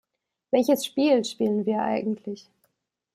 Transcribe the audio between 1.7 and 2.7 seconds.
eigentlich?